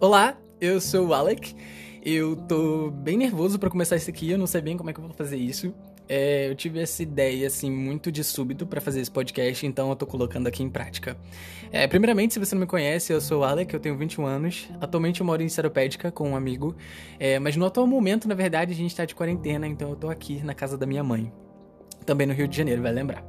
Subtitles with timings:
[0.00, 1.56] Olá, eu sou o Alec.
[2.04, 5.00] Eu tô bem nervoso para começar isso aqui, eu não sei bem como é que
[5.00, 5.74] eu vou fazer isso.
[6.08, 9.96] É, eu tive essa ideia, assim, muito de súbito para fazer esse podcast, então eu
[9.96, 11.16] tô colocando aqui em prática.
[11.72, 14.68] É, primeiramente, se você não me conhece, eu sou o Alec, eu tenho 21 anos.
[14.80, 16.76] Atualmente eu moro em Seropédica com um amigo,
[17.18, 20.08] é, mas no atual momento, na verdade, a gente tá de quarentena, então eu tô
[20.08, 21.32] aqui na casa da minha mãe.
[22.06, 23.24] Também no Rio de Janeiro, vai lembrar.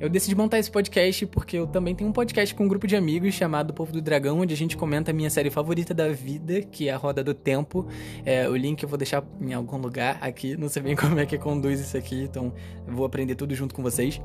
[0.00, 2.96] Eu decidi montar esse podcast porque eu também tenho um podcast com um grupo de
[2.96, 6.62] amigos chamado Povo do Dragão, onde a gente comenta a minha série favorita da vida,
[6.62, 7.86] que é a Roda do Tempo.
[8.24, 11.26] É, o link eu vou deixar em algum lugar aqui, não sei bem como é
[11.26, 12.52] que conduz isso aqui, então
[12.86, 14.20] vou aprender tudo junto com vocês.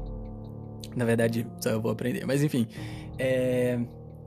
[0.95, 2.67] Na verdade, só eu vou aprender, mas enfim.
[3.17, 3.79] É...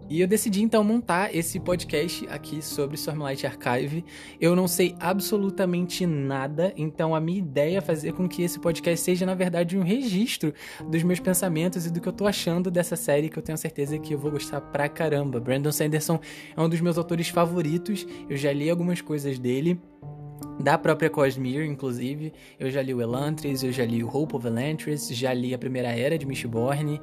[0.08, 4.04] E eu decidi então montar esse podcast aqui sobre Stormlight Archive.
[4.40, 9.04] Eu não sei absolutamente nada, então a minha ideia é fazer com que esse podcast
[9.04, 10.52] seja na verdade um registro
[10.88, 13.98] dos meus pensamentos e do que eu tô achando dessa série que eu tenho certeza
[13.98, 15.40] que eu vou gostar pra caramba.
[15.40, 16.20] Brandon Sanderson
[16.56, 18.06] é um dos meus autores favoritos.
[18.28, 19.80] Eu já li algumas coisas dele
[20.62, 22.32] da própria Cosmere, inclusive.
[22.58, 25.58] Eu já li o Elantris, eu já li o Hope of Elantris, já li a
[25.58, 27.00] Primeira Era de Mistborn.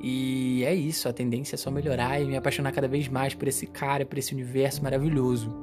[0.00, 3.46] E é isso, a tendência é só melhorar e me apaixonar cada vez mais por
[3.46, 5.54] esse cara, por esse universo maravilhoso.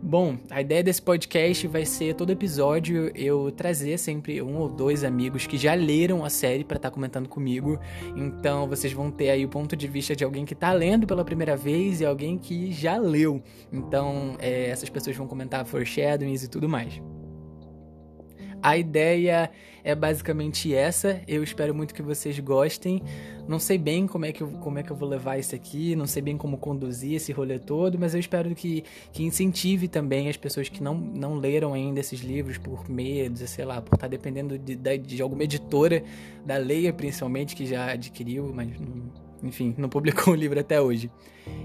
[0.00, 5.02] Bom, a ideia desse podcast vai ser todo episódio eu trazer sempre um ou dois
[5.02, 7.78] amigos que já leram a série para estar tá comentando comigo.
[8.16, 11.24] Então vocês vão ter aí o ponto de vista de alguém que tá lendo pela
[11.24, 13.42] primeira vez e alguém que já leu.
[13.72, 17.02] Então é, essas pessoas vão comentar foreshadowings e tudo mais.
[18.62, 19.50] A ideia
[19.84, 21.22] é basicamente essa.
[21.26, 23.02] Eu espero muito que vocês gostem.
[23.46, 25.96] Não sei bem como é que eu, como é que eu vou levar isso aqui,
[25.96, 30.28] não sei bem como conduzir esse rolê todo, mas eu espero que, que incentive também
[30.28, 34.06] as pessoas que não, não leram ainda esses livros por medo, sei lá, por estar
[34.06, 36.04] tá dependendo de, de, de alguma editora
[36.44, 41.10] da Leia, principalmente, que já adquiriu, mas não enfim, não publicou o livro até hoje.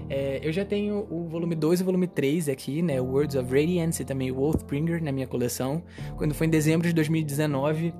[0.08, 3.00] É, eu já tenho o volume 2 e o volume 3 aqui, né?
[3.00, 5.82] Words of Radiance e também o Oathbringer na minha coleção.
[6.16, 7.94] Quando foi em dezembro de 2019,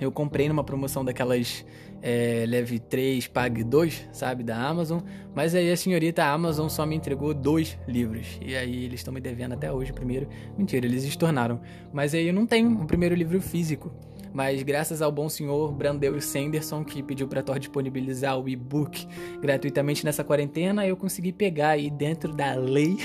[0.00, 1.64] eu comprei numa promoção daquelas
[2.02, 5.00] é, Leve 3, Pague 2, sabe, da Amazon.
[5.34, 8.38] Mas aí a senhorita Amazon só me entregou dois livros.
[8.40, 10.28] E aí eles estão me devendo até hoje o primeiro.
[10.56, 11.60] Mentira, eles estornaram.
[11.92, 13.92] Mas aí eu não tenho o primeiro livro físico.
[14.32, 19.06] Mas graças ao bom senhor Brandeu Sanderson, que pediu para Thor disponibilizar o e-book
[19.40, 22.98] gratuitamente nessa quarentena, eu consegui pegar aí dentro da lei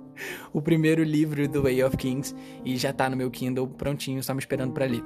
[0.52, 4.32] o primeiro livro do Way of Kings e já tá no meu Kindle prontinho, só
[4.32, 5.02] me esperando para ler.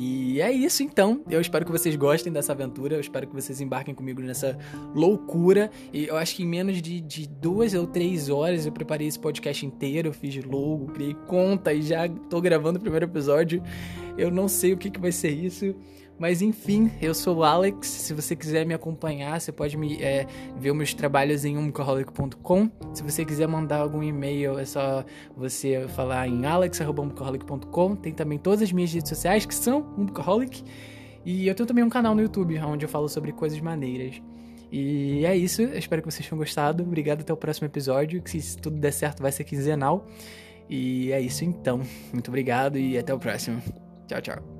[0.00, 1.24] E é isso então.
[1.28, 2.94] Eu espero que vocês gostem dessa aventura.
[2.94, 4.56] Eu espero que vocês embarquem comigo nessa
[4.94, 5.72] loucura.
[5.92, 9.18] E eu acho que em menos de, de duas ou três horas eu preparei esse
[9.18, 10.10] podcast inteiro.
[10.10, 13.60] Eu fiz logo, criei conta e já tô gravando o primeiro episódio.
[14.18, 15.74] Eu não sei o que, que vai ser isso.
[16.18, 17.86] Mas enfim, eu sou o Alex.
[17.86, 20.26] Se você quiser me acompanhar, você pode me é,
[20.58, 22.70] ver meus trabalhos em umcoholic.com.
[22.92, 25.04] Se você quiser mandar algum e-mail, é só
[25.36, 27.94] você falar em alex.umcoholic.com.
[27.94, 30.64] Tem também todas as minhas redes sociais que são umcoholic.
[31.24, 34.20] E eu tenho também um canal no YouTube onde eu falo sobre coisas maneiras.
[34.72, 36.82] E é isso, eu espero que vocês tenham gostado.
[36.82, 40.06] Obrigado até o próximo episódio, que se tudo der certo vai ser quinzenal.
[40.68, 41.80] E é isso então.
[42.12, 43.62] Muito obrigado e até o próximo.
[44.08, 44.57] Tchau, tchau.